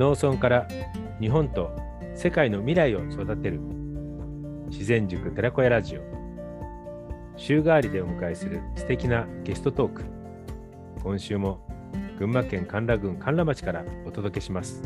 [0.00, 0.66] 農村から
[1.20, 1.76] 日本と
[2.14, 3.60] 世界の未来を育てる。
[4.70, 6.00] 自然塾寺子屋ラジオ。
[7.36, 10.04] 週替わりでお迎えする素敵なゲストトーク。
[11.02, 11.68] 今週も
[12.18, 14.82] 群馬県甘楽郡甘楽町からお届けします。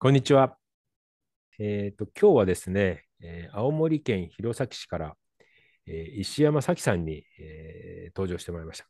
[0.00, 0.56] こんにちは。
[1.60, 5.16] えっ、と今日はですね、えー青森県弘前市から、
[5.86, 8.86] えー石山咲さんに、えー登場してもらいました。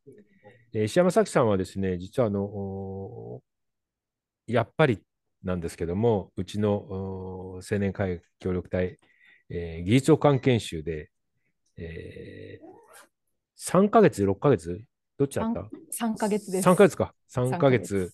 [0.72, 3.40] えー石山咲さんはですね、実はあの、
[4.46, 5.00] やっぱり
[5.42, 8.98] なんですけども、うちの青年会協力隊、
[9.50, 11.10] えー技術補完研修で、
[11.76, 12.58] え
[13.58, 14.80] 3ヶ月、6ヶ月
[15.18, 15.60] どっちだった
[16.06, 16.68] ？3ヶ月です。
[16.68, 17.14] 3ヶ月か。
[17.30, 18.12] 3 3ヶ月、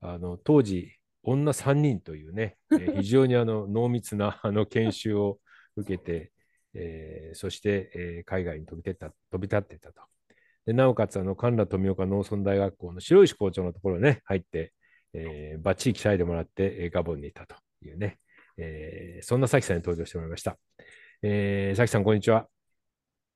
[0.00, 0.92] あの、当時、
[1.24, 5.38] 女3人というね、えー非常にあの濃密なあの研修を
[5.76, 6.32] 受けて、
[6.74, 10.02] えーそして、えー海外に飛び立った飛び立っていたと。
[10.66, 14.72] でなおかつ、あの、神田富岡農村大学校の白石校長のところにね、入って、
[15.14, 18.18] えー、バッチリ鍛えてもらって、えーガボンにいたというね、
[18.58, 20.58] えーそんな咲さんに登場してもらいました。
[21.22, 22.48] えー、咲さん、こんにちは。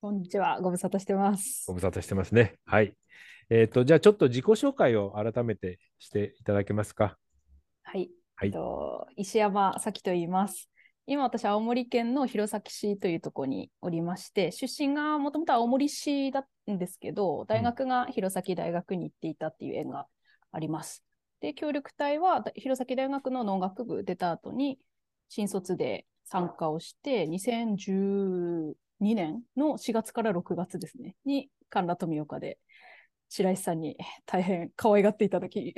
[0.00, 0.60] こんにちは。
[0.60, 1.74] ご無沙汰してますご。
[1.74, 2.58] 無沙汰してますね。
[2.66, 2.94] はい。
[3.50, 7.18] えっ、と、じゃあちょっと自己紹介を改めてしていただけますか。
[7.82, 8.10] はい。
[8.34, 10.71] はいえっと、石山咲と言います。
[11.06, 20.06] 今私、青森県の弘前市というところにおりまして、出身がもともと青森市だったんですけど、大学が弘前大学に行っていたっていう縁が
[20.52, 21.02] あります。
[21.40, 24.78] で、協力隊は弘前大学の農学部出た後に、
[25.28, 32.60] 新卒で参加をして、2012年の4月から6月ですね、に神田富岡で
[33.28, 35.74] 白石さんに大変可愛がっていただき、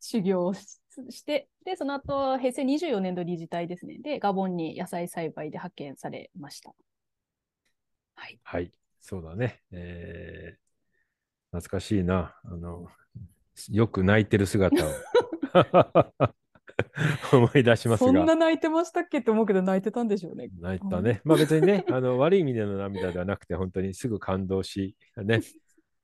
[0.00, 3.98] 修行をしして、で、その後、平成24年度理事隊ですね。
[3.98, 6.74] で、ガボンに野菜栽培で派遣されました。
[8.16, 8.40] はい。
[8.42, 9.62] はい、そうだね。
[9.70, 10.70] えー
[11.52, 12.36] 懐かしいな。
[12.44, 12.86] あの、
[13.70, 14.90] よく泣いてる姿を
[17.32, 20.48] 思い出しますが、そんな泣いてましたっけって思うけど、泣いてたんでしょうね。
[20.60, 21.20] 泣いたね。
[21.24, 25.40] まあ別にね、あの悪い意味での涙ではなくて、本当にすぐ感動し、ね。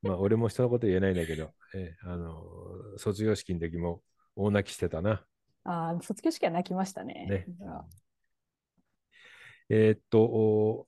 [0.03, 2.45] まあ俺も人のこと言えないんだけど、えーあの、
[2.99, 4.03] 卒業式の時も
[4.37, 5.25] 大泣きしてたな。
[5.65, 7.27] ああ、卒業式は泣きましたね。
[7.29, 7.47] ね
[9.69, 10.87] えーっと、お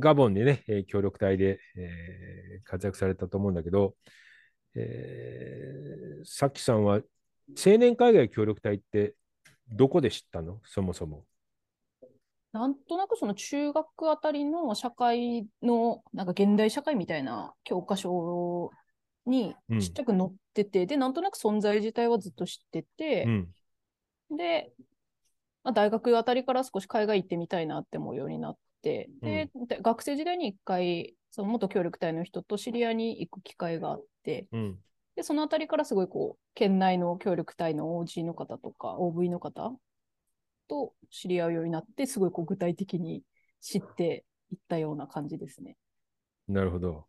[0.00, 3.94] ガボンにね、えー協力隊で、えー活躍されたと思うんだけど、
[4.74, 7.00] えー、さっきさんは
[7.64, 9.14] 青年海外協力隊って
[9.68, 10.60] どこで知ったの？
[10.64, 11.24] そもそも。
[12.52, 18.70] なんとなくその中学あたりの社会の、なんか現代社会みたいな教科書
[19.26, 23.24] にうんちっちゃく載ってて、で、なんとなく存在自体はずっと知ってて、
[24.30, 24.36] うん。
[24.36, 24.72] で、
[25.62, 34.78] まあ、大学あたりから少し海外行ってみたいなって思うようになって、で、で学生時代に一回、その元協力隊の人と知り合いに行く機会があって、うん。
[35.16, 39.72] で、そのあたりからすごいこう、県内の協力隊の OG の方とか OV の方
[40.70, 43.24] と知り合うようになって、すごいこう具体的に
[43.60, 45.76] 知っていったような感じですね。
[46.46, 47.06] なるほど。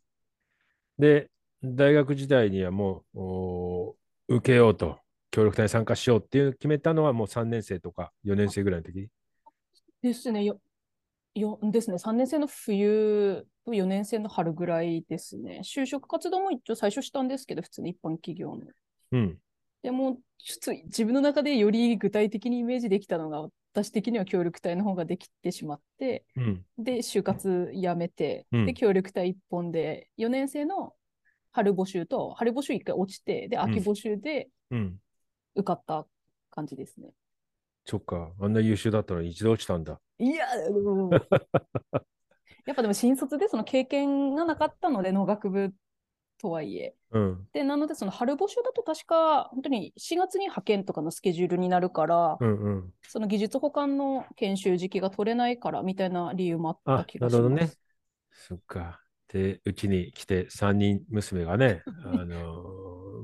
[0.97, 1.29] で、
[1.63, 3.95] 大学時代にはもう、お
[4.27, 4.99] 受けようと、
[5.29, 9.07] 協力隊に参加しようっていう決めたのはもう3年生とか4年生ぐらいの時？
[10.01, 10.43] ですね。
[10.43, 10.59] よ、
[11.35, 11.99] よ、ですね。
[11.99, 15.61] 3年生の冬と4年生の春ぐらいですね。
[15.63, 18.63] 就職活動も一応最初したんですけど、普通に一般企業の。
[19.11, 19.37] うん。
[19.83, 26.65] でも、ちょっと自分の中でより具体的にイメージできたのが、私的には協力隊の方ができてしまって、うん。
[26.77, 30.93] で、就活辞めて、うんで、協力隊一本で、4年生の
[31.51, 34.97] 春募集と、春募集一回落ちて、で、秋募集でうん。
[35.55, 36.07] 受かった
[36.49, 37.09] 感じですね。
[37.85, 38.31] そっか。
[38.39, 39.99] あんな優秀だったのに一度落ちたんだ。
[40.19, 41.09] いや、うん
[42.65, 45.73] やっぱでも新卒でその経験がなかったので、農学部
[46.41, 46.95] とはいえ。
[47.11, 47.47] うん。
[47.53, 52.93] で、なので、その春募集だと確か、本当に4月に派遣とかのスケジュールになるから、うんうん。
[53.07, 57.59] その技術補完の研修時期が取れないからみたいな理由もあったあ気、がします。
[57.59, 57.77] なるほどね。
[58.31, 59.01] そっか。
[59.29, 62.65] で、うちに来て3人娘がね、 あの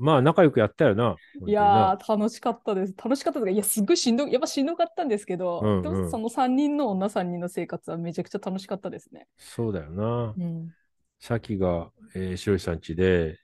[0.00, 1.20] まあ仲良くやったよな。
[1.46, 2.94] いやー、楽しかったです。
[2.96, 9.26] 楽しかったですいや、すっごいしんどい、やっぱしんどかったんですけど、うんうんでもその3人の女3人の生活はめちゃくちゃ楽しかったですね。
[9.38, 10.36] そうだよな。
[10.36, 10.72] うん。
[11.20, 13.38] さきが、えー、白石さん家で、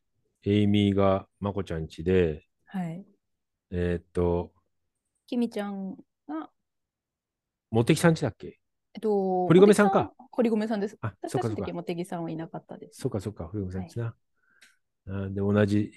[0.44, 3.04] エイミーがまこちゃん家で、はい。
[3.70, 4.52] えーっと、
[5.26, 5.96] きみちゃん
[6.28, 6.50] が、
[7.70, 8.58] 茂木さん家だっけ？
[8.94, 10.96] えっと、堀米さんか堀米さんです。
[11.00, 11.72] あ、私そっかそっか。
[11.72, 13.00] 茂木さんはいなかったです。
[13.00, 14.14] そっかそっか、古本さん家な。
[15.08, 15.92] あで、同じ、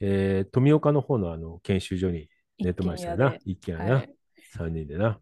[0.00, 2.28] えー富岡の方のあの研修所に
[2.58, 3.34] 寝てましたよな。
[3.44, 3.94] 一軒家な。
[3.96, 4.14] はい。
[4.56, 5.20] 3人でな。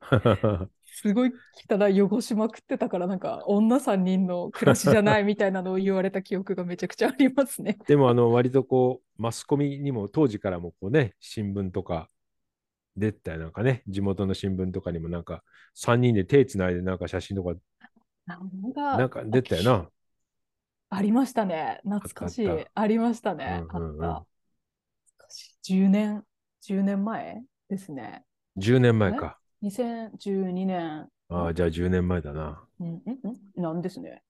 [0.92, 1.32] すごい
[1.68, 7.78] 汚い汚しまくってたから、なんか女3人の暮らしじゃないみたいなのを言われた記憶がめちゃくちゃありますね。
[7.86, 12.08] でも、あの、割とこう、マスコミにも当時からもこうね、新聞とか
[12.96, 15.42] 出てたよなんかね、地元の新聞とかにもなんか、
[15.74, 17.54] 3人で手つないでなんか写真とか、
[18.26, 19.90] なんか出てたよな。
[20.90, 21.80] ありましたね。
[21.84, 22.48] 懐かしい。
[22.74, 23.62] ありましたね。
[23.70, 24.26] うんうんうんあった。
[25.16, 26.24] 懐かしい10年、
[26.60, 28.24] 10年前ですね。
[28.56, 29.39] 10年前か。
[29.62, 31.08] 2012年。
[31.28, 32.62] ああ、じゃあ10年前だな。
[32.80, 34.22] うん、うん、うんなんですね。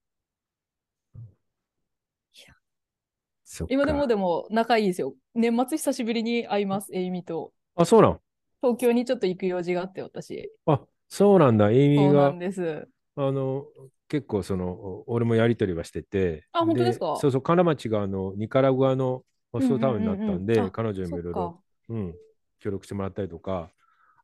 [3.68, 5.14] 今でもでも仲いいですよ。
[5.34, 7.52] 年末久しぶりに会います、エイミと。
[7.76, 8.20] あ、そうなん。
[8.62, 10.50] 東京にちょっと行く用事があって、私。
[10.66, 11.70] あ、そうなんだ。
[11.70, 12.88] エイミーがそうなん、です。
[13.16, 13.64] あの、
[14.08, 16.46] 結構その、お俺もやりとりはしてて。
[16.52, 17.16] あ本当ですか？
[17.16, 22.14] そうそう、金町があの、ニカラグアのホストタウンになったんで、彼女にもいろいろうん、
[22.60, 23.70] 協力してもらったりとか、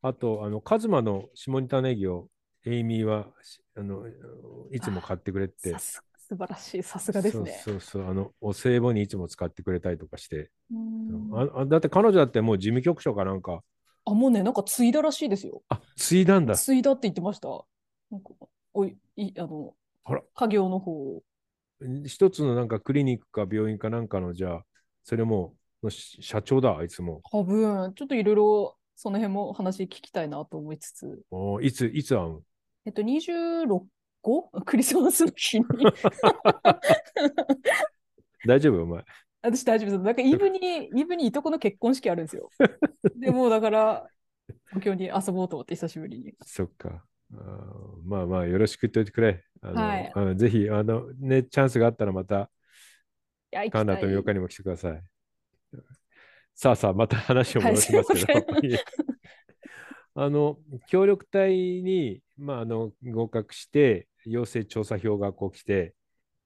[0.03, 2.29] あと、あの、カズマの下仁田ネギを、
[2.65, 4.05] エイミーは、しあの、
[4.73, 5.77] いつも買ってくれて
[6.29, 7.63] 素晴らしい、さすがですね。
[7.65, 13.63] そうそうそう、あの、お歳暮にいつも使ってくれたりとかして、うんああだって彼女だってもう事務局長かなんか、
[14.05, 15.63] あ、もうね、なんか継いだらしいですよ。
[15.69, 16.55] あ、継いだんだ。
[16.55, 17.49] 継いだって言ってました。
[18.11, 18.31] なんか
[18.73, 21.23] おい、いあのあら、家業の方を。
[22.07, 24.65] 一つのなんかクリニックか病院かなんかの、じゃあ、
[25.05, 25.55] それも、
[25.91, 27.21] 社長だ、あいつも。
[27.31, 31.21] 多分、ちょっといろいろその辺も話聞きたいなと思いつつ。
[31.31, 32.29] おーいつ、いつ会う？
[32.31, 32.41] ん
[32.87, 33.85] えっと、26
[34.23, 35.67] 個 クリスマスの日に。
[38.47, 38.83] 大丈夫？
[38.83, 39.05] お前。
[39.43, 40.03] 私大丈夫です。
[40.03, 42.51] なんかイブに、イブにいとこの結婚式あるんですよ。
[43.17, 44.09] でもうだから、
[44.71, 46.35] 東京に遊ぼうと思って久しぶりに。
[46.45, 47.05] そっか。
[47.33, 49.45] あーまあまあ、よろしく言っておいてくれ。
[49.61, 52.51] あのはいあのぜひ、あの、ね、チャンスがあったらまた、
[53.71, 55.03] カナたいとミオカにも来てください。
[56.57, 58.71] さあさあ、また話を戻しますけど、 はい。
[60.15, 60.59] あの、
[60.89, 65.95] 協力隊に、まあ、あの、合格して、要請調査票がこう来て、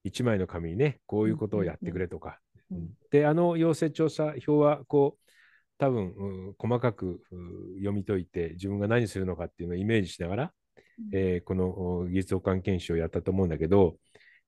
[0.02, 2.40] 1枚の紙にね、こういうことをやってくれとか。
[2.70, 5.30] うんうんうんで、あの要請調査票は、こう、
[5.78, 10.54] 多分、うん細かくうん読み解いて、自分が何するのかっていうのをイメージしながら、
[10.98, 11.08] うん。
[11.12, 11.68] えーこの
[11.98, 13.96] お技術保管研修をやったと思うんだけど、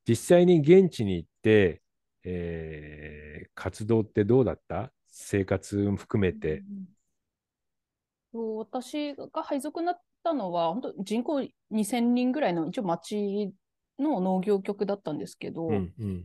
[0.08, 1.82] 実際に現地に行って、
[2.24, 4.92] えー活動ってどうだった？
[5.12, 6.64] 生活も含めて。
[8.32, 13.52] そう私が配属になったのは、本当人口2000人ぐらいの一応町
[13.98, 16.24] の農業局だったんですけど、うんうん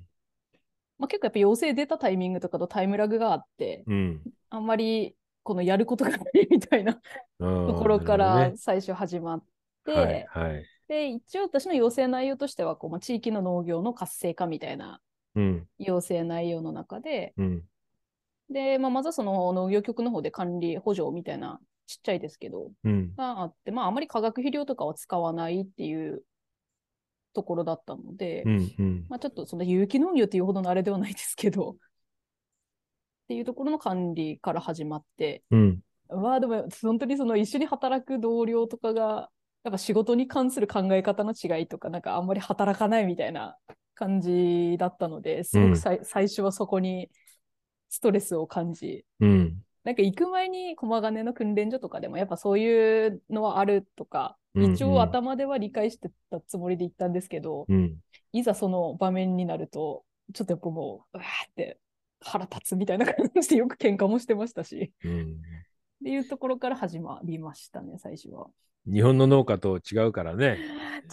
[0.97, 4.21] まあ、結構やっぱ陽性出たタイミングとかとタイムラグがあって、うん。
[4.49, 6.93] あんまりこのやることがないみたいな
[7.39, 9.43] とところから最初始まっ
[9.85, 10.65] て、はいはい。
[10.87, 15.01] で、一応私の要請内容としてはこう、まあ、地域の農業の活性化みたいな
[15.35, 17.63] うん要請内容の中で、うん
[18.49, 23.13] で、まあ、まずはその農業局の方で管理補助みたいなちっちゃいですけど、うん。
[23.15, 26.23] があって、まあ、あまり化学肥料とかは使わないっていう
[27.33, 29.05] ところだったので、うんうん。
[29.09, 31.75] まあ、ちょっとその有機農業っていうほどのあれではないですけど、っ
[33.27, 35.79] ていうところの管理から始まって、うん。
[36.09, 39.29] まあでも本当にその一緒に働く同僚とかが、
[39.63, 43.57] やっぱ仕事に関する考え方の違いとか、なんかあんまり働かないみたいな
[43.95, 47.09] 感じだったので、すごくさい、最初はそこに
[47.89, 57.95] ストレスを感じ、うんなんか行く前に駒ヶ根の訓練所とかでもやっぱそういうのはあるとか、一応頭では理解してたつもりで行ったんですけど、うん
[58.33, 61.79] いざその場面になると、ちょっとやっぱもう、うわーって
[62.19, 65.21] 腹立つみたいな感じでよく喧嘩もしてましたし、うん
[66.01, 68.47] っていうところから始まりましたね、最初は。
[68.85, 70.57] 日本の農家と違うからね。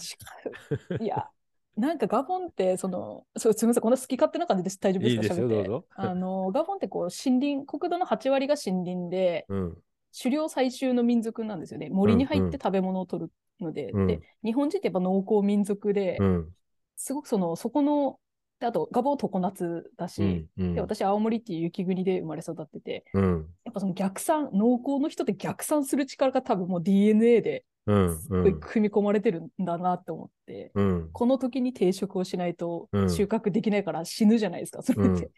[0.91, 1.03] 違う。
[1.03, 1.29] いや、
[1.77, 4.79] なんかガボンって、その、そうすみません、こんな好き勝手な感じです。
[4.79, 5.21] 大丈夫ですか？
[5.23, 5.67] いいですよ喋って。
[5.67, 5.85] どうぞ。
[5.95, 9.77] あの、ガボンってこう、森林、国土の8割が森林で、うん。
[10.17, 11.89] 狩猟採集の民族なんですよね。
[11.89, 16.49] 森に入うんうんって食べ物を取るので、うんで、日本人ってやっぱ農耕民族で、うん。
[16.95, 18.19] すごくその、そこの、
[18.59, 20.75] であと、ガボン常夏だし、うんうん。
[20.75, 23.47] で、私、青森っていう雪国で生まれ育ってて、うん。
[23.65, 31.09] やっぱその逆算、農耕の人って逆算する力が多分もう DNA でうんすごい組み込まれてるんだなって思って、うん。
[31.11, 33.09] この時に定食をしないとうん。
[33.09, 35.25] 収穫できないから死ぬじゃないですか、それって。
[35.25, 35.31] うん。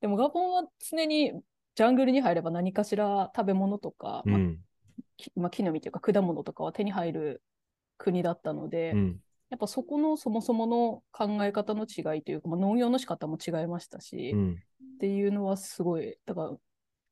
[0.00, 1.32] でもガボンは常に
[1.74, 4.40] ジャングルに入れば何かしら食べ物とか、まあ
[5.36, 7.42] まあ、木の実というか果物とかは手に入る
[7.98, 14.62] 国だったので、うんやっぱそこのそもそもの考え方の違いというか、まあ、農業の仕方も違いましたし、っうん
[15.00, 16.56] ていうのはすごい、だか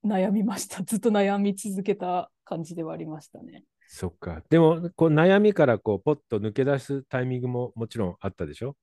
[0.05, 0.83] ら悩みました。
[0.83, 3.65] ずっと悩み続けた感じではありましたね。
[3.89, 4.43] そっか。
[4.51, 8.77] でも、こう悩みからこうポッと抜け出すタイミングももちろんあったでしょ？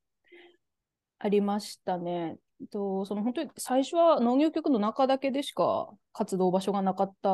[1.18, 2.38] ありましたね。
[2.72, 7.30] と、その本当に最初は農業局の中だけでしか活動場所がなかった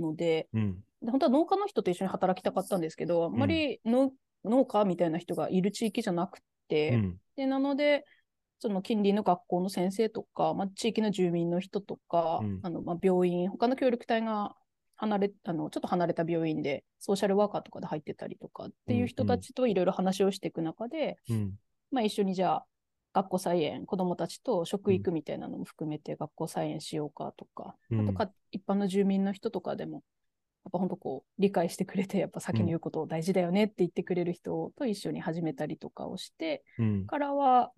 [0.00, 4.12] ので、うんで本当は農家の人と一緒に働きたかったんですけど、あんまりの、
[4.48, 7.20] 農家みたいな人がいる地域じゃなくて、うん。
[7.36, 8.04] でなので、
[8.58, 14.54] その近隣の学校の先生とか、まあ、地域の住民の人とか、うんあのまあ、病院、他の協力隊が
[14.96, 21.52] 離れあのちょっと離れた病院でソーシャルワーカーとかで入ってたりとかっていう人たちといろいろ話をしていく中で、うん。
[21.90, 22.66] まあ、一緒にじゃあ
[23.12, 30.02] 学校菜園、子どもたちと食育みたいなのも含めて学校菜園しようかとか、うんあとか一般の住民の人とかでも、
[30.66, 37.06] やっぱ本当こう理解してくれて、やっぱ先に言うこと大事だよねって言ってくれる人と一緒に始めたりとかをして、うん。
[37.06, 37.72] からは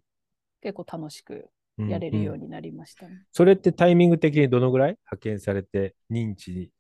[0.62, 3.26] 結構楽しくうんやれるよううんになりましたね。
[3.32, 4.98] それってタイミング的にどのぐらい？
[5.12, 6.70] 派遣されて認知に。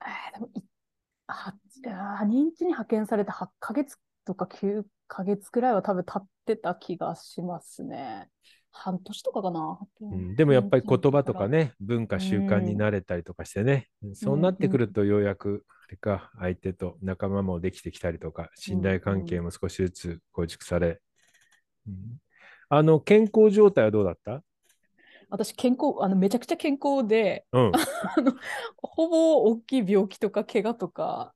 [0.00, 0.50] えーでも
[1.28, 8.28] あー認知に派遣されて8ヶ月とか9ヶ月くらいは多分経ってた気がしますね。
[8.72, 9.78] 半年とかかな？
[10.00, 11.58] うん、でもやっぱり言葉とかね。
[11.58, 21.00] ね、文化習慣に慣れたりとかしてね、そうなってくるとようやく、あれか、相手と仲間もできてきたりとか、信頼関係も少しずつ構築され、
[21.86, 21.94] うん
[22.68, 24.42] あの、健康状態はどうだった？
[25.28, 27.72] 私健康あのめちゃくちゃ健康でうん。
[28.16, 28.34] あの
[28.82, 31.34] ほぼ大きい病気とか怪我とか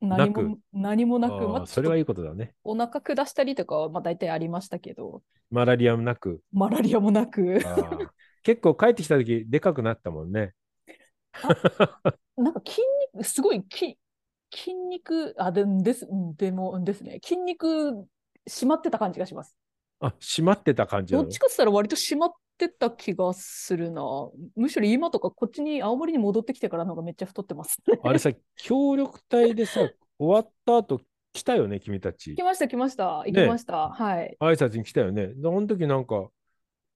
[0.00, 2.54] 何もな何もなく、まあ、それはいいいことだね。
[2.62, 5.22] お腹下したりとかはまあ大体ありましたけど。
[5.50, 6.40] マラリアもなく。
[6.52, 7.58] マラリアもなく。
[8.42, 10.54] 結構帰ってきた時でかくなったもんね。
[12.36, 12.80] なんか筋
[13.14, 13.98] 肉すごいき
[14.54, 17.20] 筋肉あでですでもですね。
[17.22, 18.06] 筋肉
[18.48, 19.56] 締まってた感じがします。
[20.00, 24.02] あ、閉まってた感じどっちかって言ったら割と締まってた気がするな。
[24.56, 29.80] むしろ今とかこっちに青森に戻ってきてからの方がめっちゃ太ってますあれさ、協力隊でさ、
[30.18, 31.00] 終わった後
[31.32, 32.34] 来たよね、君たち。
[32.34, 32.42] 来。
[32.42, 33.20] ました来ました。
[33.20, 34.36] 行ねきました、はい。
[34.40, 35.28] 挨拶に来たよね。
[35.28, 36.28] で、その時なんか、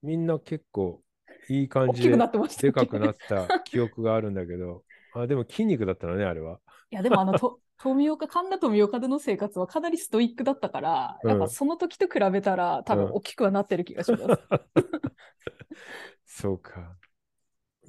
[0.01, 1.01] みんな結構
[1.49, 4.83] いい感じででかくなっいた記憶があるんだけど、
[5.15, 6.59] あ、でも筋肉だったのね、あれは。
[6.93, 14.25] やでもあのと富岡神田富岡での生活はかなりストイックだったから、うんやっぱその時と比べたら多分うん大きくはなってる気がします、
[16.25, 16.95] そうか。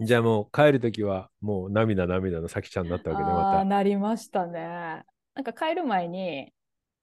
[0.00, 3.64] じゃあもう帰る時はもう涙涙のさきちゃんになったわけね、ああ、また。
[3.64, 5.04] なりましたね。
[5.34, 6.52] なんか帰る前に、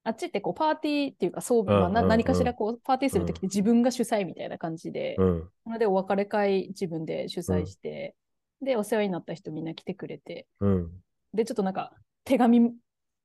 [0.03, 5.49] あっちってこうパーティーっていうか、そう、まあ、何かしらこうパーティーするときって自分が主催みたいな感じで、うん。
[5.65, 8.15] なのでお別れ会自分で主催して、
[8.61, 10.91] で、お世話になった人みんな来てくれて、うん。
[11.33, 12.71] で、ちょっとなんか手紙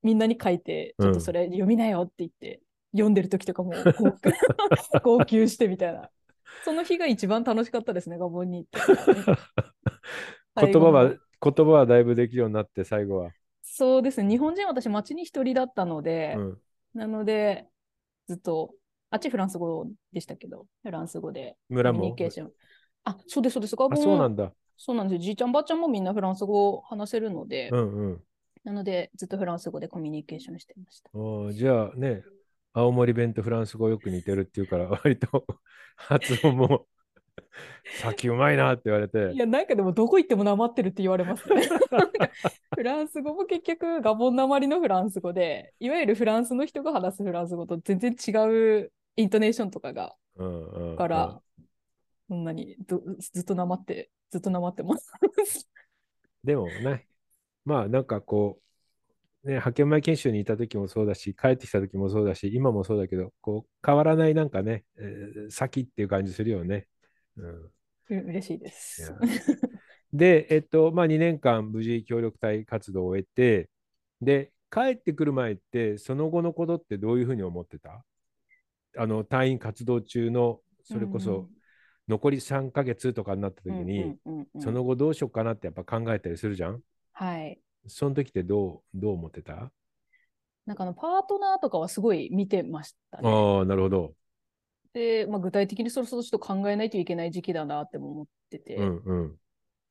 [0.03, 2.61] みんなに書いて、ちょっとそれ読みなよって言って、
[2.93, 3.73] 読んでる時とかも
[5.03, 6.11] 号泣してみたいな。
[6.65, 9.03] その日が一番楽しかったですね、ガボンに行って。
[10.59, 13.31] 言葉は、最言葉はだいぶできるようになって、最後は。
[13.63, 16.63] そうですね、日本人私町に一人だったので、うん。
[16.95, 17.69] なので、
[18.29, 18.75] ずっと、
[19.11, 21.99] あっちフランス語でしたけど、フランス語で村も？
[21.99, 22.17] コミュニ。
[22.17, 22.53] ケーション。
[23.05, 23.77] あ、そうです、そうです。
[23.77, 24.53] ガボあ、ンそうなんだ。
[24.77, 25.23] そうなんですよ。
[25.23, 28.25] じいちゃんばあちゃんもみんなフランス語を話せるので、うんうん。
[28.67, 31.11] なので、ずっとフランス語でコミュニケーションしてました。
[31.15, 32.25] おーじゃあね、
[32.73, 35.47] 青森弁とフランス語よく似てるっていうから、 割と
[35.95, 36.89] 発音も、
[38.01, 41.63] さっきうまいなって言われてい、や、なんかでもどこ行ってもなまってるって言われますね。
[42.75, 48.33] フランス語も結局ガボンなまりのフランス語で、いわゆるフランスの人が話すフランス語と全然違
[48.83, 51.41] うイントネーションとかがうんうんうんから、
[52.29, 55.13] そんなにどずっとなまって、ずっとなまってます。
[56.43, 57.07] でもね、
[57.67, 58.59] まあなんかこ
[59.45, 66.87] う、ね、派遣前研修にいた時もそうだし、帰ってきた時もそうだし、今もそうだけど、こう変わらないなんかね、えー先っていう感じするよね。
[67.37, 67.71] うん、う
[68.09, 69.19] 嬉しいでいすや。
[70.13, 73.69] で、えっと、まあ2年間無事協力隊活動を終えて、
[74.23, 78.05] で、帰ってくる前って、その後のことってどういうふうに思ってた？
[78.97, 81.49] あの、隊員活動中の、それこそ
[82.09, 84.17] 残り3ヶ月とかになった時に、
[84.59, 86.83] その後どうしようかなってやっぱ考えたりするじゃん？
[87.19, 87.59] はい。
[87.89, 89.73] その時ってどう、どう思ってた？
[90.67, 93.29] なんかあのパートナーとかはすごい見てましたね。
[93.29, 94.15] ああ、なるほど。
[94.93, 98.77] で、まあ、具体的にそろそろちょっと考えないといけない時期だなっても思ってて。
[98.77, 99.03] うん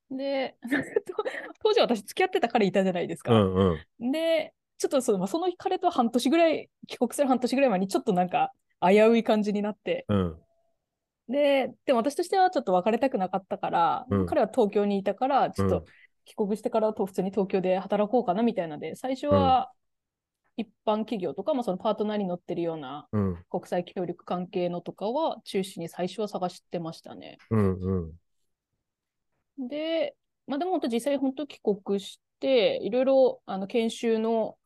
[0.09, 0.17] うん。
[0.17, 0.57] で、
[1.63, 3.33] 当時私付き合ってた彼いたじゃないですうか。
[3.33, 4.11] んうん。
[4.11, 8.51] で、ちょっとその,、まあ、その彼と半年ぐらい、帰国する半年ぐらい前にちょっとなんか
[8.81, 10.05] 危うい感じになって。
[10.09, 10.41] うん。
[11.29, 15.85] で、でも私としてはちょっと別れたくなかったから、うん彼は東京にいたから、ちょっとうん
[16.25, 19.71] 帰国してからと普通に東京で働こうかなみたいなので、最初は
[20.57, 23.37] 一般企業とか、まあ、そのパートナーに乗ってるようなうん。
[23.49, 27.37] 国際協力関係のとかは中心に最初は探してましたね。
[27.51, 28.13] うん
[29.57, 29.67] うん。
[29.67, 30.15] で、
[30.47, 34.57] まあでも本当実際本当帰国して、いろいろあの研修の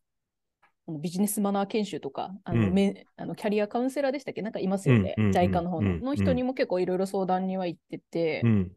[0.87, 2.73] ビジネスマナー研修とか、あの、うん。
[2.73, 4.41] めあのキャリアカウンセラーでしたっけ？
[4.41, 5.15] なんかいますよね。
[5.17, 8.71] うんうんうん JICA の方の,、うんの人にも結構いろいろ相談には行ってて、うん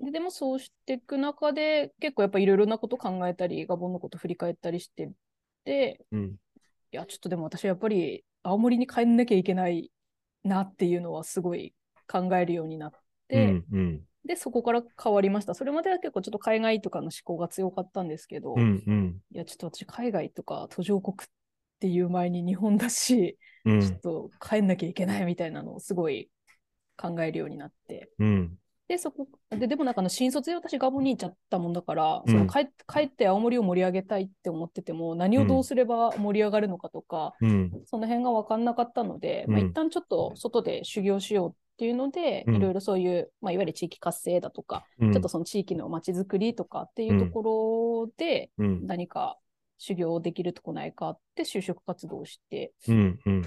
[0.00, 5.10] ででもそうしていく中で、結構やっぱいろいろなこと考えたり、ガボンのこと振り返ったりして
[5.64, 6.38] て、うん。
[6.92, 9.90] いや、ちょっとでも私やっぱり青森に帰んなきゃいけない
[10.44, 11.74] なっていうのはすごい
[12.08, 12.92] 考えるようになっ
[13.28, 13.78] て、うん。
[13.78, 14.06] うん。
[14.24, 15.54] で、そこから変わりました。
[15.54, 18.82] それまでは結構ちょっと海外とかの思考が強かったんですけど、うん。
[18.86, 19.20] うん。
[19.32, 21.28] いや、ちょっと私海外とか途上国っ
[21.80, 23.80] ていう前に日本だし、うん。
[23.80, 26.30] ちょっと帰んなきゃいけないみたいなのをすごい
[26.96, 28.10] 考えるようになって。
[28.18, 28.58] うん。
[28.88, 37.72] で、そこ、で、でもなんかあの新卒で私ガボンに行っちゃったもんだから、うんその帰っ帰って青森を盛り上げたいって思ってても、何をどうすれば盛り上がるのかとか、うん。
[37.84, 45.12] その辺が分かんなかったので、まあ、うん一旦ちょっと外で修行しようっていうので、うんいろいろそういう、まあ、いわゆる地域活性だとか、うん。
[45.12, 48.86] ちょっとその地域のまちづくりとかっていうところで、うん。
[48.86, 49.36] 何か
[49.78, 53.18] 修行できるとこないかって就職活動をして、うん。
[53.26, 53.42] うん。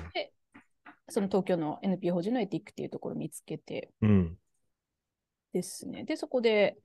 [1.10, 4.38] その東京の NPO 法人のエティックっていうところを見つけてうん。
[5.54, 6.04] ですね。
[6.04, 6.78] で、そこで、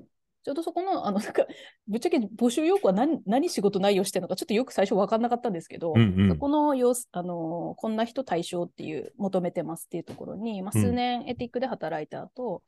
[0.44, 1.46] ちょうどそこの、あの、なんか、
[1.88, 12.62] ぶっちゃけ募集要項は何何仕事内容してるのか、ちょっとよく最初分かんなかったんですけど、うんうんそこの様子、あの、こんな人対象っていう、求めてますっていうところに、まあ、うん数年エティックで働いた後、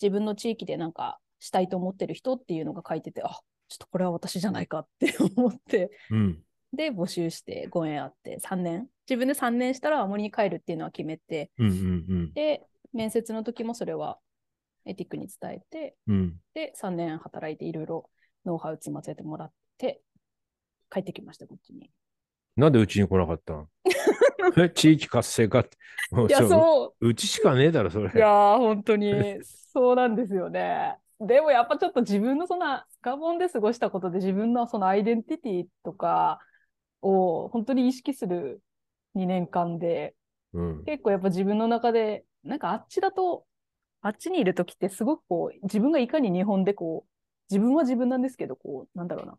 [0.00, 6.42] 自分の地域でなんかしたいと思ってる人っていうのが書いてて、あ、ちょっとこれは私じゃないかって 思って、うん。
[6.72, 11.68] で、募集してご縁あって、3年、自分で3年したら青森に帰るっていうのは決めて、うん。
[11.68, 12.32] うん。
[12.32, 14.18] で、面接の時もそれは
[14.86, 16.36] エティックに伝えて、うん。
[16.54, 18.10] で、3年働いていろいろ
[18.44, 20.02] ノウハウ積ませてもらって、
[20.90, 21.90] 帰ってきました、こっちに。
[22.56, 23.68] なんでうちに来なかったん
[24.58, 25.76] え地域活性化って？
[26.28, 28.10] いや、そうそううちしかねえだろ、それ。
[28.12, 28.16] う。
[28.16, 29.38] いやー、本当に、
[29.72, 30.96] そうなんですよね。
[31.20, 36.40] でもやっぱちょっと自分のそんな、ガボンで過ごしたことで自分のそのアイデンティティとか
[37.02, 38.60] を本当に意識する
[39.14, 40.14] 2年間で、
[40.52, 40.84] うん。
[40.84, 43.46] 結構やっぱ自分の中で、なんかあっちだと、
[44.02, 47.10] あっちにいるときってすごくこう、自分がいかに日本でこう、
[47.52, 49.38] 自分は自分なんですけど、こう、なんだろうな。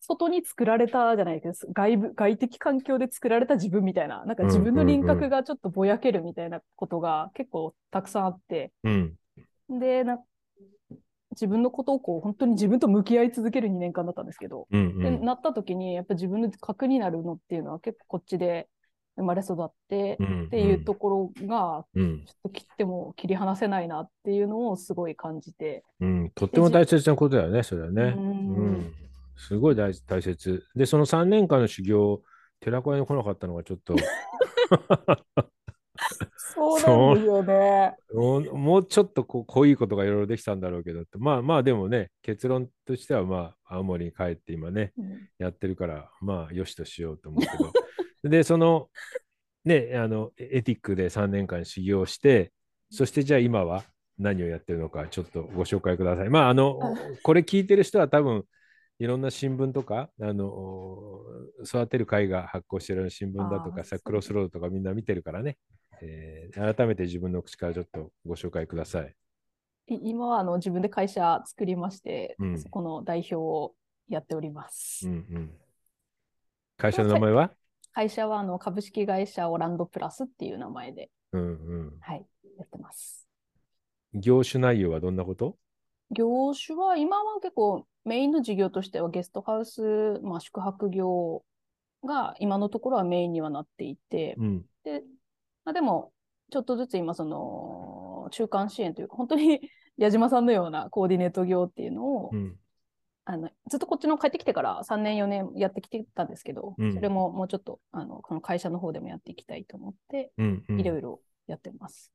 [0.00, 9.14] 外に作られたじゃないです外部、外的環境で作られた自分みたいな、なんか自分の輪郭がちょっとぼやけるみたいなことが結構たくさんあって、うん。
[9.68, 10.22] で、な
[11.30, 14.80] 自分のことをこう、本当に自分と向き合い続ける2年間だったんですけど、うん。
[14.80, 15.24] うでん。
[15.24, 18.68] なった時に、やっぱ自分の核になるのっていうのは結構こっちで
[19.16, 22.24] 生まれ育ってうんっていうところが、うん。
[22.26, 25.84] ちょっと切っても切り離せないなっていうのをすごい感じて。
[26.00, 26.30] うん。
[26.34, 28.14] とっても大切なことだよね、それはね。
[28.16, 28.32] ううん
[28.78, 28.94] ん。
[29.36, 30.64] すごい大大切。
[30.74, 32.22] で、その3年間の修行、
[32.60, 33.94] 寺子屋に来なかったのがちょっと
[36.36, 37.94] そうなんですよね。
[38.12, 47.72] もうちょっとこう濃いことがいろいろできたんだろうけどまあまあでもね、結論としてはまあ青森に帰って今ね、うんやってるから、まあよしとしようと思うけど。
[48.28, 48.90] で、その、
[49.64, 52.52] ね、あの、エティックで3年間修行して、
[52.90, 53.84] そしてじゃあ今は
[54.18, 56.30] 何をやってるのか、ちょっとご紹介ください。
[56.30, 56.78] まあ、あの、
[57.22, 58.44] これ聞いてる人は多分、
[58.98, 61.20] いろんな新聞とか、あの、
[61.64, 65.56] 育てる会が発行してる新聞だとかさ、クロスロードとかみんな見てるからね、
[66.00, 69.14] えー改めて自分の口からちょっとご紹介ください。
[69.88, 73.74] い今はあの自分で会社作りまして、うんそこの代表を
[74.08, 75.08] やっております。
[75.08, 75.50] うんうん。
[76.76, 77.50] 会社の名前は？
[77.94, 81.44] 会社はあの株式会社オランドプラスっていう名前で、うんう
[81.86, 81.92] ん。
[82.00, 82.26] はい、
[82.58, 83.28] やってます。
[84.12, 85.56] 業種内容はどんなこと？
[86.10, 91.44] 業種は今は結構メインの事業としてはゲストハウス、まあ、宿泊業
[92.04, 94.64] が今のところはメインにはなっていて、うん。
[94.84, 95.02] で、
[95.64, 96.12] まあ、でも、
[96.50, 99.60] ちょっとずつ今、その、中間支援というか、本当に
[99.96, 102.58] 矢島さんのようなコーディネート業っていうのを、うん。
[103.26, 110.64] あのずっとこっちの帰ってきてから3年、4年やってきてたんですけど、うんそれももうちょっとあのこの会社の方でもやっていきたいと思って、うん。
[110.68, 112.12] うんいろいろやってます。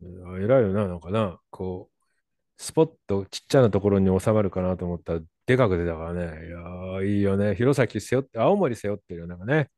[0.00, 6.46] あ偉いよな、なんかな、こう、スポッとちっちゃなところに収まるかなと思ったら、でかく出たからね。
[6.46, 7.54] いやー、いいよね。
[7.54, 9.70] 弘前背負って、青森背負ってるよ、なんかね。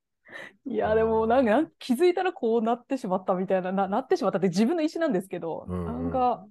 [0.66, 6.46] いや、でもなんかなんか気づいたらこうなってしまったみたいな、ななってしまったって自分の意思なんですけど、うんうんなんか、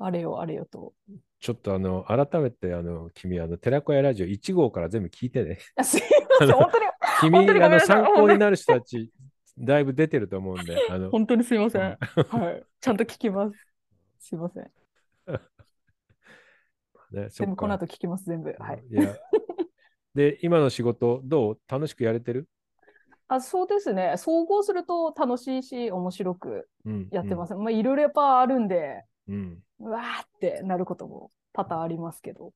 [0.00, 0.94] あれよあれよと。
[1.40, 5.58] ちょっとあの、改めて、あの、君、あの、寺子屋ラジオ1号から全部聞いてね。
[5.76, 6.02] あすい
[6.40, 6.84] ません、本当に、
[7.46, 9.12] 君、あの、参考になる人たち、
[9.56, 11.82] だいぶ出てると思うんで、あの、本当にすいません。
[11.82, 12.64] うんはい。
[12.80, 13.56] ちゃんと聞きます。
[14.18, 14.62] すいません。
[17.10, 18.54] ね、そっか全部この後聞きます、全部。
[18.58, 18.84] はい。
[18.90, 19.16] いや。
[20.14, 21.58] で、今の仕事、どう？
[21.68, 22.48] 楽しくやれてる？
[23.28, 24.14] あ、そうですね。
[24.16, 27.08] 総合すると楽しいし、面白くうん。
[27.10, 27.54] やってます。
[27.54, 29.62] まあ、いろいろやっぱあるんで、うん。
[29.80, 32.52] うわーってなることも多々ありますけど。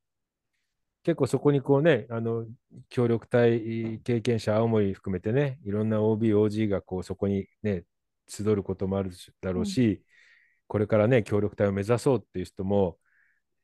[1.05, 2.47] 結構そこにこうね、あの、
[2.89, 7.85] 協力隊経験者、青森含めてね、いろんな OB、OG がこうそこにね、
[8.29, 10.05] 集うることもあるだろうし、
[10.69, 12.99] これからね、協力隊を目指そうっていう人も、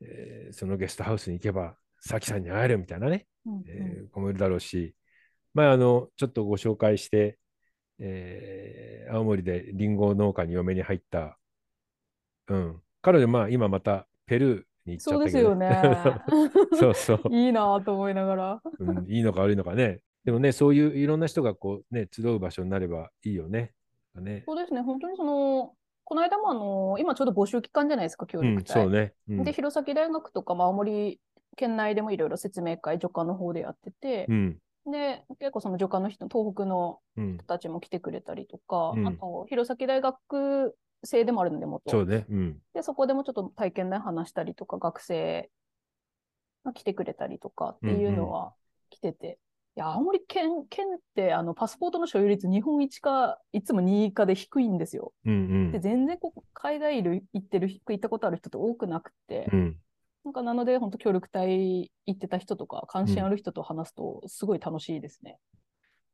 [0.00, 4.94] えーそのゲストハウスに行けば、さきさんに会えるみたいなね、うんうんえー子もいるだろうし、
[5.54, 7.38] まあ、あの、ちょっとご紹介して、
[8.00, 11.38] えー青森でリンゴ農家に嫁に入った、
[12.48, 16.12] うん、彼女、まあ、今またペルーに行っちゃそうったけどですよね。
[16.78, 18.62] そうそう、いいなと思いながら。
[18.80, 20.00] うん、いいのか悪いのかね。
[20.24, 23.72] でもね、そういういろんな人がこう、ね、集う場所になればいいよね。
[24.14, 25.72] ねそうですね、本当にその、
[26.04, 28.82] この間もあの、今ちょうど募集期間じゃないですか、協うん、力隊。
[28.82, 29.14] そうね。
[29.30, 31.18] うんで、弘前大学とか、まあ、青森
[31.56, 34.58] 県内でもいろいろ説明会、助教の方でやっててう、ん、
[34.90, 41.90] で、結構その助教の人、東北のうん人、たちも来てくれたりとか、うんあと、弘前大学生でもあるので、元。
[41.90, 42.26] そうね。
[42.28, 45.50] うん、で、そこでもちょっと体験談話したりとか、学生
[46.64, 48.54] が来てくれたりとかっていうのは
[48.90, 49.38] 来てて、
[49.76, 55.12] いや、青森県、県って、あの、パスポートの所有率日本一か、いつも2位かで低いんですよ。
[55.24, 55.36] うん、う
[55.68, 59.76] んで、全然ここ、海外行ってる、行ったことある人って多くなくて、うん。
[60.24, 65.38] なんかなので、本当協力隊行ってた人とか、関心ある人と話すと、すごい楽しいですね。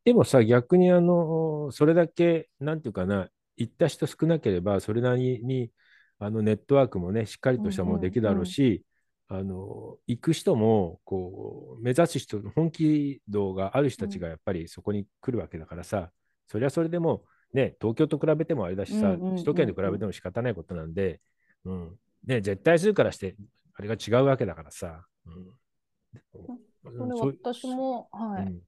[0.04, 5.70] でもさ、逆にあの、それだけ、なんていうかな、行った人少なければ、それなりに、
[6.18, 8.84] あのネットワークもね、しっかりとしたものできるだろうし、
[9.28, 16.10] あの、行く人も、こう、目指す人、本気度がある人たちがやっぱりそこに来るわけだからさ、
[16.46, 21.20] それはそれでも、ね、東京と比べてもあれだしさ、うんうんうんうん首都圏で比べても仕方ないことなんで、
[21.64, 21.96] うん。
[22.26, 23.36] ね、絶対数からして、
[23.74, 25.06] あれが違うわけだからさ。
[25.26, 25.50] うん。
[26.82, 28.60] それ私も、はい、うん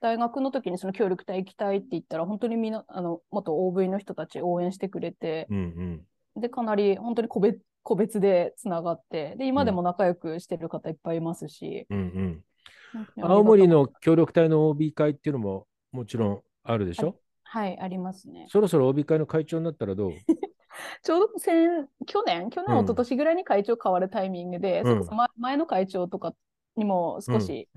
[0.00, 6.04] 大学の時にその協力隊行きたいって言ったら、本当にみんな、あの、元 OV の人たち応援してくれて、うん
[6.36, 6.40] うん。
[6.40, 13.22] で、かなり本当に個別個別でつながって、で、今でも仲良くしてる方いっぱいいますし、うんうん。
[13.22, 18.46] 青森の協力隊の OB 会っていうのももちろんあるでしょ、はい、ありますね。
[18.48, 20.12] そろそろ OB 会の会長になったらどう？
[21.02, 22.84] ちょうど先去年、去年、うん。
[22.84, 25.04] 一昨年ぐらいに会長変わるタイミングで、うん。
[25.04, 26.34] そ前の会長とか
[26.76, 27.68] にも少し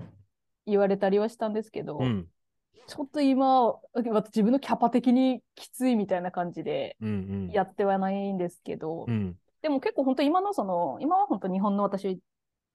[0.66, 2.26] 言われたりはしたんですけど、うん。
[2.86, 7.12] ちょっと今、私自分のキャパ的にきついみたいな感じでうんう
[7.48, 7.50] ん。
[7.50, 9.36] やってはないんですけど、うん。
[9.62, 12.20] でも結構本当今のその、今は本当日本の私、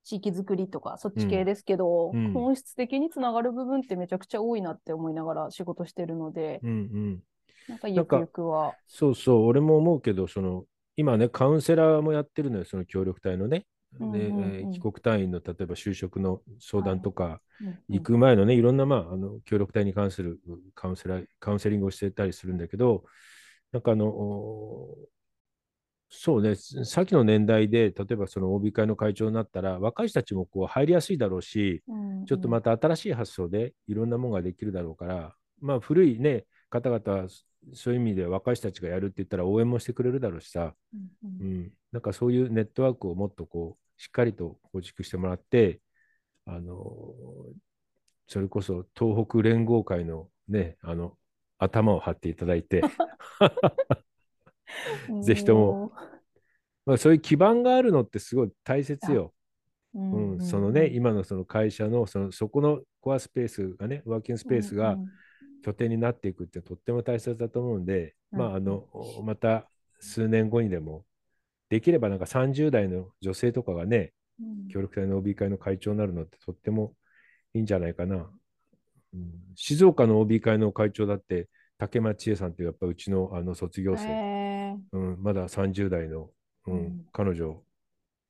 [0.04, 2.26] 地域づくりとかそっち系ですけど、うん。
[2.26, 2.34] うん。
[2.34, 7.20] 本質的につながる部分ってめちゃくちゃ多いなって思いながら仕事してるので、うんうん。
[7.68, 10.64] なんかゆくゆくは、そうそう俺も思うけどその
[10.96, 13.66] 今ねカウンセラーもやってるのよその協力隊のね。
[13.94, 17.42] で、うんうん帰国隊員の例えば就職の相談とか、
[17.90, 20.40] 行く前のねいろんな、まあ、あの協力隊に関する
[20.76, 23.04] カウンセラーカウンセリングをしてたりするんだけど
[23.72, 24.96] なんかあのお
[26.10, 32.26] そうねさっきの年代で例えばその OB 会の会長になったら若い人たちもこう入りやすいだろうしうんうん。
[32.26, 37.28] ちょっとまた新しい発想でいろんなものができるだろうから、まあ古いね方々は
[37.74, 41.42] そういう意味で若い人たちがやるって言ったら応援もしてくれるだろうしさ、うんうん。
[41.42, 45.82] うん、なんかそういうネットワークをもっとこうしっかりと構築してもらって、
[46.46, 47.14] あの
[48.28, 51.18] それこそ東北連合会のね、あの
[51.58, 52.82] 頭を張っていただいて、
[55.22, 55.92] ぜひとも、
[56.86, 59.34] まあ、そういう基盤があるのってすごい大切よ。
[59.94, 60.38] うんう、うん。
[60.38, 60.42] ん。
[60.42, 65.10] そのね、今のその会社のそのそこのコアスペースがね、ワーキングスペースがうんうん
[65.64, 68.40] 拠点になっていくってとっても大切だと思うんで、うん。
[68.40, 68.86] まああの
[69.24, 69.66] また
[70.00, 71.04] 数年後にでも
[71.70, 74.68] できればなんか30代の女性とかがね、うん。
[74.70, 76.94] 協力隊の OB 会の会長になるのってとっても
[77.54, 78.30] いいんじゃないかな。
[79.14, 79.32] うん。
[79.56, 86.30] 静岡の OB 会の会長だって竹町千恵さんっていうやっぱうちのあの卒業生、へうん、まだ30代の、
[86.68, 86.74] うん。
[86.74, 87.06] うん。
[87.12, 87.62] 彼女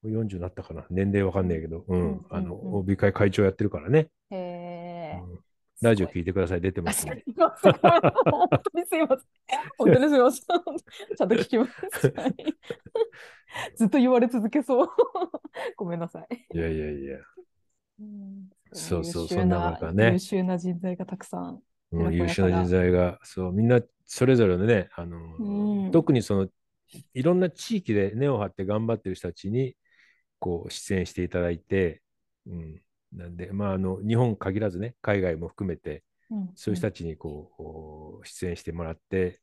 [0.06, 0.86] 40になったかな。
[0.89, 2.02] 年齢わかんないけど、うん。
[2.02, 2.26] うん。
[2.30, 2.68] あのうん。
[2.68, 2.76] うん。
[2.80, 5.24] OB 会会長やってるからね、ーへー。
[5.24, 5.39] うん
[5.82, 7.24] ラジオす聞いてください出てますんで。
[7.39, 9.20] あすいません本当にすいません。
[9.78, 10.42] 本当にすいません。
[10.42, 12.13] ちゃんと聞きます。
[12.15, 12.36] はい
[13.76, 14.89] ずっと言われ続けそう。
[15.76, 16.46] ごめんなさい。
[16.54, 17.18] いやいやいや、
[18.00, 21.62] うんそうそうそんな中ね優秀な人材がたくさん。
[21.92, 26.48] う優秀な人材が、そう、みんなそれぞれのね、あの、うん特にその、
[27.13, 29.76] いろんな地域で根を張って頑張ってる人たちに、
[30.39, 32.02] こう、出演していただいて、
[32.48, 32.82] うん、
[33.13, 39.41] なんで、まあ、あの、日本限らずね、海外も含めて、うんそういう人たちにこう、出演してもらって、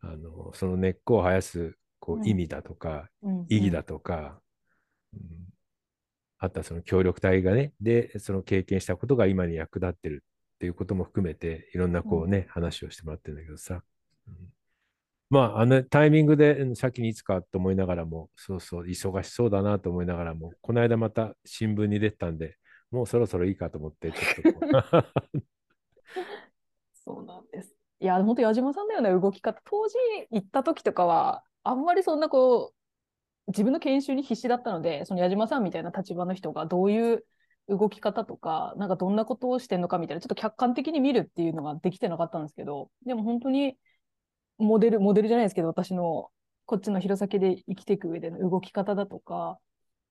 [0.00, 4.40] あの、その根っこを生やす、こう意味だとか、うん意義だとか、
[5.12, 5.20] うん。
[6.38, 13.82] あとはその協力隊がね、で、その経験したことが今に役立ってるっていうことも含めて、いろんなこうね、話をしてもらってるんだけどさ。
[14.28, 14.34] うん。
[15.30, 22.56] まあ、あのタイミングでうん先にいつかと思いながらも、そうそう、忙しそうだなと思いながらも、この間また新聞に出てたんで、
[22.90, 24.60] もうそろそろいいかと思って、ちょっと
[27.04, 27.74] そうなんです。
[28.00, 29.60] いや、本当矢島さんだよね、動き方。
[29.64, 29.96] 当時
[30.30, 37.26] 行った時とかは、あんまりそんなこう、自分の研修に必死だったので、その矢島さんみたいな立場の人がどういう
[37.68, 43.76] 動き方とか、なんかどんなことをしてんのかみたいな、ちょっと客観的に見るっていうのができてなかったんですけど、でも本当に
[44.58, 46.30] モデル、モデルじゃないですけど、私の
[46.66, 49.58] こっちの弘前で生きていく上での動き方だとか、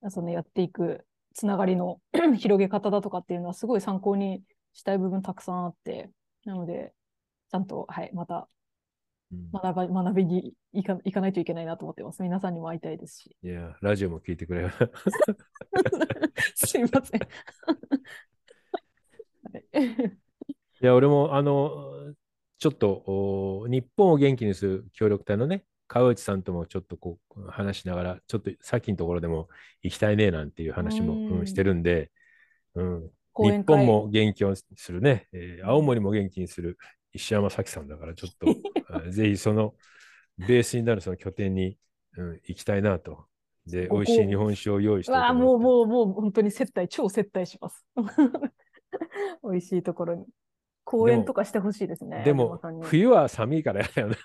[0.10, 2.00] そのやっていくつながりの
[2.38, 6.10] 広げ方だとかっていうのはすごい参考にしたい部分たくさんあって、
[6.46, 6.94] なので、
[7.52, 8.48] ちゃんと、はい、また
[9.54, 12.24] 学び学びに行か行かないといけないなと思ってます。
[12.24, 13.36] 皆さんにも会いたいですし。
[13.44, 14.70] いや、ラジオも聞いてくれ。
[16.56, 17.22] すいません。
[20.82, 22.14] いや、俺も、あの、
[22.58, 29.50] ちょっと、日本を元気にする協力隊のね、川内さんともちょっとこう話しながら、ちょっとさっきのところでも
[29.82, 32.12] 行きたいねなんていう話も、うん、してるんで、
[32.76, 36.78] うん、日本も元気をするね、えー、青森も元気にする
[37.12, 39.74] 石山咲さんだから、ちょっと ぜひその
[40.38, 41.76] ベースになるその拠点に、
[42.18, 43.26] うん、行きたいなと。
[43.66, 45.12] で、美味しい日本酒を用意して。
[45.12, 47.86] わあ、もう、もう、もう、本当に接待、超接待します。
[49.44, 50.26] 美味しいところに。
[50.90, 52.24] 公演とかしてほしいですね。
[52.26, 54.16] でも、冬は寒いからやだよな。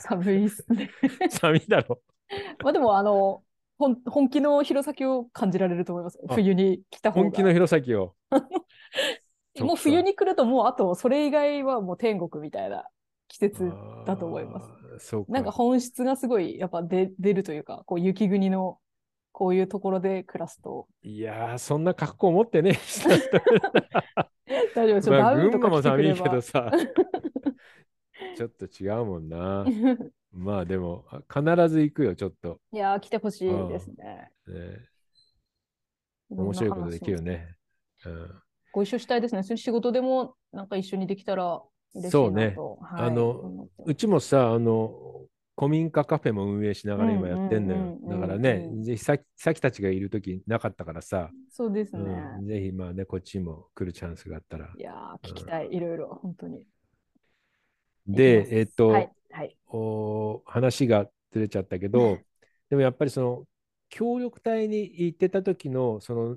[0.00, 0.90] 寒いっすね。
[1.28, 2.00] 寒いだろ。
[2.64, 3.42] まあでも、あの、
[3.76, 6.18] 本本気の弘前を感じられると思います。
[6.30, 7.24] 冬に来た方が。
[7.24, 8.14] 本気の弘前を。
[9.60, 12.84] もう冬に来るともうあとそれ以外はもう天国みたいな
[13.26, 13.72] 季節
[14.06, 14.70] だと思います。
[15.00, 18.78] そうなんか本質がすごいやっぱ出出るというか、こう雪国の
[19.32, 20.86] こういうところで暮らすと。
[21.02, 22.78] いやー、そんな格好持ってね。
[24.74, 26.70] 大丈夫、ちょっとダウンとかも寒いけどさ。
[28.36, 29.64] ちょっと違うもんな。
[30.32, 32.60] まあでも、必ず行くよ、ちょっと。
[32.72, 34.30] いやー、来てほしいですね。
[34.46, 34.88] ね
[36.30, 37.56] 面白いことできるよね。
[38.04, 39.42] うんご一緒したいですね。
[39.42, 41.62] そ仕事でもなんか一緒にできたら
[41.94, 42.10] 嬉しいなと。
[42.10, 42.54] そうね。
[42.80, 45.07] はい、あの、うちもさ、あの、
[45.58, 47.98] 古民家カフェも運営しながら今やってんのよ。
[48.08, 51.30] だからね、ぜひささきたちがいるときなかったからさ。
[51.50, 52.02] そうですね、
[52.38, 54.72] うん、ぜひまあね、こっちも来るチャンスがあったら。
[54.78, 56.62] いや聞きたい、うん、いろいろ、本当に。
[58.06, 62.18] で、えっ、ー、と、はいはい、お話がずれちゃったけど、
[62.70, 63.44] でもやっぱりその、
[63.88, 66.36] 協力隊に行ってた時のその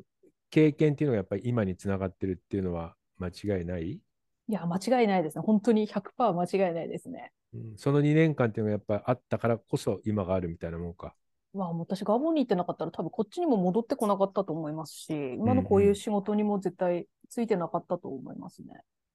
[0.49, 3.91] 経験っていうのがやっぱり今につながってるっていうのは間違いない？
[3.91, 4.01] い
[4.47, 5.43] や、間違いないですね。
[5.45, 7.31] 本当に100%間違いないですね。
[7.54, 11.16] うん、その2年間っていうのがやっぱりあったからこそ今があるみたいなもんか。
[11.54, 18.68] まあ、私、ガボンに行ってなかったら多分こっちにも戻ってこなかったと思いますし、今のこういう仕事にも絶対ついてなかったと思いますね。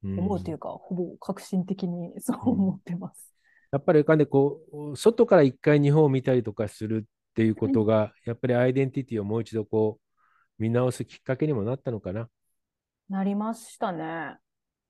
[0.04, 3.32] うん、思うというか、ほぼ革新的にそう思ってます。
[3.72, 4.60] やっぱりかね、こ
[4.92, 12.28] う、外から一回日本を見たりとかするっていうことが、やっぱりアイデンティティをもう一度こう、見直すきっかけにもなったのかな。
[13.08, 14.36] なりましたね。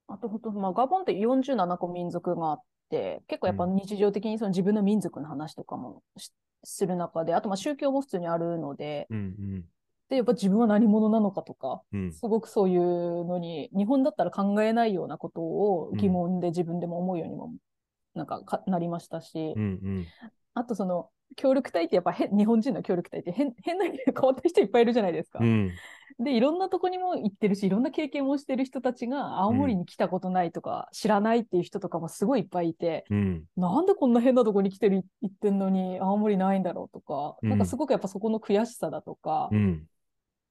[0.08, 6.02] あと、本当、まあ、ガボンって47個民族があって、結構やっぱ日常的にその自分の民族の話とかも
[6.62, 9.64] する中で、あとまあ宗教も普通にあるので、うんうん、
[10.08, 17.52] で、やっぱ自分は何者なのかとか、うん、すごくそういうのに、日本だったら考えないようなことを疑問で自分でも思うようにも、
[18.14, 20.06] なんかかなりましたし、うんうん、
[20.54, 25.40] あとその、協力隊ってやっぱ日本人の協力隊って変 変な変わった人いっぱいいるじゃないですか。
[25.42, 25.70] うん、
[26.18, 39.50] でいろんなとこにも行ってるしいろんな経験をしてる人たちが青森に来たことないとか、うん、知らないっていう人とかもすごいいっぱいいて、うん、なんでこんな変なとこに来てる行ってんのに青森ないんだろうとか、うん、なんかすごくやっぱそこの悔しさだとか、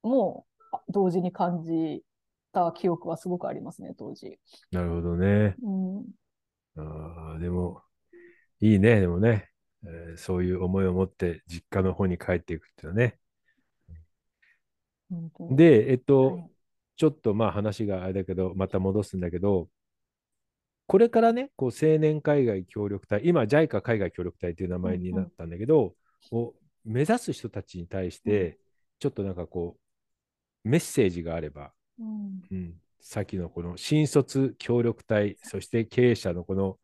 [0.03, 2.03] もう同時に感じ
[2.53, 4.39] た記憶はすごくありますね当時。
[4.71, 5.55] なるほどね。
[5.61, 6.05] うん、
[6.77, 7.81] あでも
[8.61, 9.49] いいねでもね。
[9.87, 13.17] えー、そういう思いを持って実家の方に帰っていくっていうね。
[15.51, 16.49] で、えっと、はい、
[16.97, 19.69] ちょっとまあ話があれだけど、また戻すんだけど、
[20.87, 25.95] これからね、こう青年海外協力隊、今 JICA 海外協力隊という名前になったんだけど、
[26.31, 28.59] うんうん、を目指す人たちに対して、
[28.99, 29.77] ちょっとなんかこ
[30.63, 36.77] う、メッセージがあれば、うん、うん、さっきのこの新卒協力隊、そして経営者のこの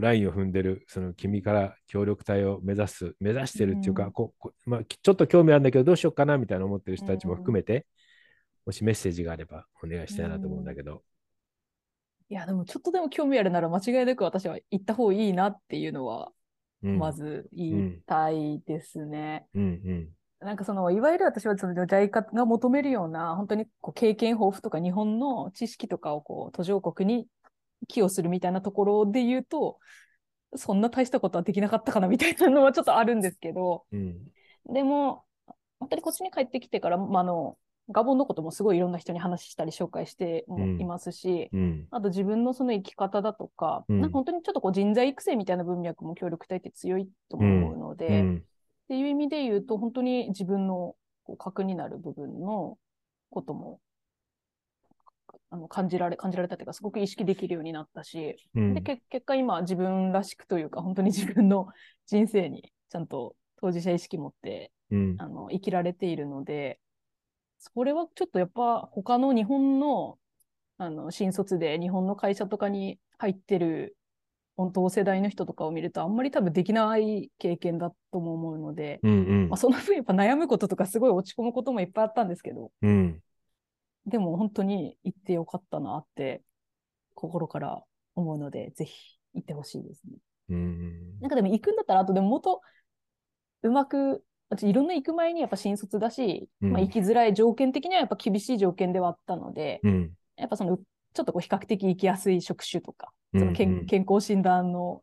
[0.00, 4.34] ラインを踏んでる、その君から協力隊を目指す、目指してるっていうか、うん、こ
[4.66, 7.82] まあ、ちょっと興味あるんだけど、どうしようかなみたいな思ってる人たちも含めて、うん、
[8.66, 10.92] もしメッセージがあればお願いしたいなと思うんだけど。
[10.92, 10.98] うん、
[12.30, 16.32] いや、でもちょっとでも興味あるなら間違いなく私は行った方がいいなっていうのは、
[16.82, 19.46] まず言いたいですね。
[19.54, 19.62] うん。
[19.62, 20.08] うん。
[20.40, 27.28] なんかそのいわゆる私はその JICA が求めるような本当にこう経験豊富とか日本の知識とかをこう途上国に
[27.88, 29.78] 寄与するみたいなところで言うと、
[30.54, 34.18] そんな大したことはできなかったかなみたいなのはちょっとあるんですけど、うん、
[34.72, 35.24] でも、
[35.80, 37.56] 本当にこっちに帰ってきてから、まあ、の
[37.90, 40.44] ガボンのこともすごいいろんな人に話したり紹介して
[40.78, 41.86] いますし、うん。
[41.90, 48.44] あと自分のその生き方だとか、うんなんか本当にちょっとこう人材育成みたいな文脈も協力隊って強いと思うので、っうん。
[48.88, 52.78] ていう意味で言うと、本当に自分のこう核になる部分の
[53.30, 53.80] ことも
[55.50, 61.68] あの感じられ、感じられたというか、すごく意識できるようになったし、うんで、け結果今自分らしくというか、本当に自分の
[62.06, 65.16] 人生にちゃんと当事者意識持ってうん。
[65.18, 66.78] あの生きられているので、
[67.58, 70.18] それはちょっとやっぱ他の日本の
[70.78, 73.96] あの新卒で日本の会社とかに入ってる
[74.56, 79.12] 本当世代の人とかを見るとあんまり多分できない経験だとも思うので、うん。
[79.12, 79.14] う
[79.46, 83.20] んまあ、その分やっぱ悩むこととかすごい落ち込むこともいっぱいあったんですけど、うん。
[84.06, 86.42] でも本当に行ってよかったなって
[87.14, 87.82] 心から
[88.14, 90.18] 思うので、ぜひ行ってほしいですね。
[90.50, 91.20] うん。
[91.20, 92.60] なんかでも行くんだったら、あとでももっと
[93.62, 100.12] うまく、私いろんな行く前にやっぱ新卒だし、うんまあ行きづらい条件的にはやっぱ厳しい条件ではあったので、うん。
[100.36, 105.02] やっぱそのちょっとこう比較的行きやすい職種とか、その健,、うんうん健康診断の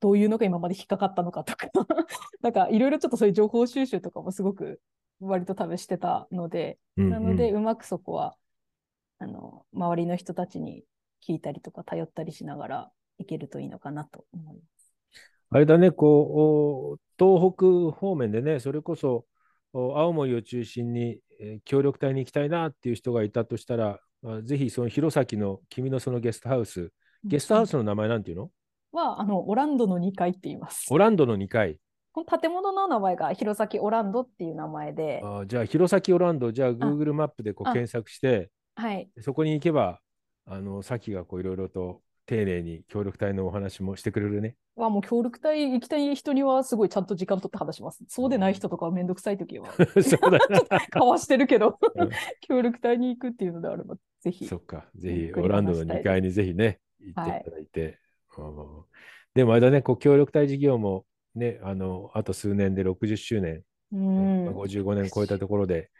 [0.00, 1.68] どういうのが今まで引っかかったのかとか、
[2.42, 4.80] なんかいろいろちょっとそういう情報収集とかもすごく
[5.20, 7.10] 割と多分してたので、うん。
[7.10, 8.36] なので、うまくそこは、
[9.18, 10.84] あの、周りの人たちに
[11.26, 14.94] 聞いたりとか頼ったりしながらいけるといいのかなと思います。
[15.50, 17.54] あれだね、こう、お東
[17.92, 19.26] 北方面でね、それこそ、
[19.72, 26.92] お青森を中心に、えー協力隊に行きたいなっていう人がいたとしたら、あぜひその弘前の君のそのゲストハウス、
[27.24, 28.50] ゲストハウスの名前なんていうの？
[28.92, 30.86] は、あの、オランドの2階って言います。
[30.90, 31.78] オランドの2階。
[32.24, 39.10] 建物の名前が弘前オランドっていう名前で、あじゃあ、弘前オランド、じゃあ Google マップでこうあ検索して、はい。
[39.20, 40.00] そこに行けば、
[40.46, 44.56] あの、さきがこういろいろと丁寧に協力隊のお話もしてくれるね。
[44.76, 48.02] はもう協力隊行きたい人にはすごいちゃんと時間取って話します。
[48.08, 49.68] そうでない人とかはめんどくさい時は
[50.02, 50.80] そうだな。
[50.88, 54.56] かわしてるけどうん、 協力隊に行くっていうのであれば、ぜひそ。
[54.56, 57.98] っか、ぜひオランドの2話したいです階にぜひね、行っていただいて。
[58.38, 58.84] うん
[59.34, 63.62] でもあれだね、こう協力隊事業もね、あの、あと数年で60周年、
[63.92, 64.44] うん。
[64.46, 65.90] まあ55年超えたところで、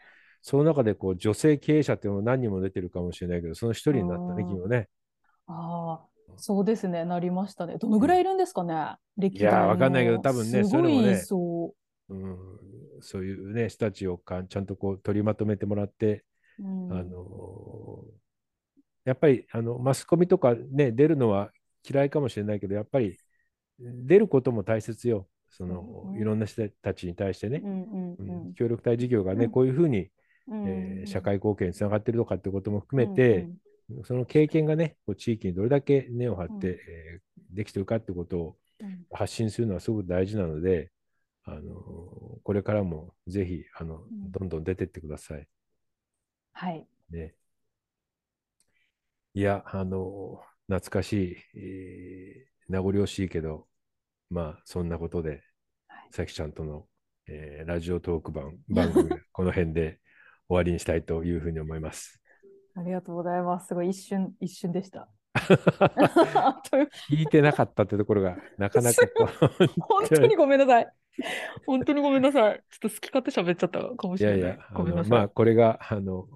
[0.41, 4.89] その中でこう女性経営者っていうのも何人も出てるかもしれないけど、その一人になったね、君もね。
[5.47, 7.77] ああ、そうですね、なりましたね。
[7.77, 11.17] どのぐらいいるんですかね、歴代いやーわかんないけどの多分ねすごいそういうのもね。
[11.17, 11.75] そ
[12.09, 12.13] う。
[12.13, 12.37] ん、
[13.01, 16.23] そういうね、人たちをかちゃんとこう取りまとめてもらって、
[16.59, 16.63] う。
[16.63, 16.91] うん。
[16.91, 18.03] あの
[19.03, 21.51] やっぱりあのマスコミとかね、出るのは
[21.87, 23.17] 嫌いかもしれないけど、やっぱり
[23.79, 25.27] 出ることも大切よ。
[25.49, 27.63] そのうんいろんな人たちに対してね。
[27.63, 28.49] う、んうんううん。
[28.49, 29.51] ん協力隊事業がね、うん。
[29.51, 30.09] こういうふうに、
[30.47, 33.49] うんえー社会貢献につながってるとかってことも含めて、
[34.05, 36.79] その経験がね、こう地域にどれだけ根を張って、うん。
[36.87, 37.21] えー
[37.53, 38.87] できてるかってことをうん。
[38.87, 40.91] うん発信するのはすごく大事なので、
[41.45, 41.73] あの
[42.43, 44.33] これからもぜひあの、ん。
[44.33, 45.47] どんどん出てってください。
[46.53, 46.87] はい。
[47.11, 47.33] ね。
[49.33, 53.67] いや、あの、懐かしい、えー名残惜しいけど、
[54.29, 55.43] まあ、そんなことで、
[56.11, 56.85] さきちゃんとの、
[57.27, 59.99] えーラジオトーク番番組、この辺で
[60.47, 62.21] 終わりにしたいというふうに思います。
[62.75, 63.67] ありがとうございます。
[63.67, 65.09] すごい一瞬、一瞬でした。
[67.09, 69.07] 聞いてなかったってところが、なかなか
[69.79, 70.93] 本当にごめんなさい。
[71.65, 72.63] 本当にごめんなさい。
[72.69, 74.39] ちょっと好き勝手喋っちゃったかもいしれない。
[74.41, 75.09] やいや、あごめんなさい。
[75.11, 76.27] のまあ、これが、あの、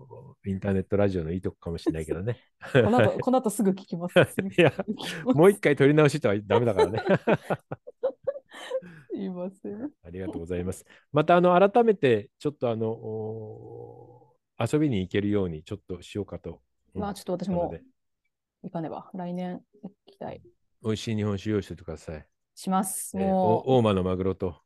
[0.45, 2.39] インターネットラジオのいいとこかもしれないけどね。
[2.71, 4.15] この後、この後すぐ聞きます。
[4.57, 4.73] いや、
[5.33, 7.03] もう一回撮り直しとはダメだからね。
[9.09, 9.91] すいません。
[10.03, 10.85] ありがとうございます。
[11.11, 16.61] また、あの、改めて、ちょっと、あの、お遊びに行けるように、ちょっとしようかと。
[16.93, 17.73] まあ、ちょっと私も
[18.63, 19.09] 行かねば。
[19.13, 20.41] 来年行きたい。
[20.83, 22.27] 美味しい日本酒用意しておいてください。
[22.55, 23.17] します。
[23.17, 24.61] えーもお大間のマグロと、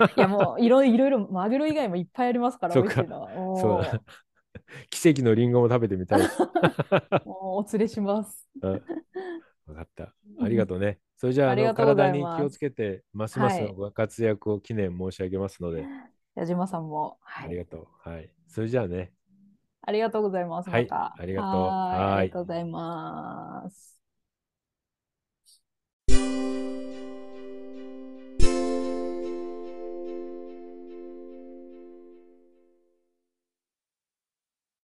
[0.00, 3.00] う、いやもういろいろいろ、マグロ以外もいっぱいありますから、 そうそ
[3.80, 4.02] うだ。
[4.90, 6.20] 奇跡のリンゴも食べてみたい。
[7.24, 8.48] お連れします。
[8.60, 8.80] 分
[9.74, 10.14] かった。
[10.40, 10.98] ありがとうね。
[11.16, 15.84] それじゃあ、あの体に気をつけて、ますますご活躍を記念申し上げますので、
[16.34, 17.18] 矢島さんも。
[17.22, 17.48] はい。
[17.48, 18.08] ありがとう。
[18.08, 18.30] はい。
[18.46, 19.12] それじゃあね。
[19.82, 20.70] ありがとうございます。
[20.70, 23.97] はいありがとうはいありがとうございます。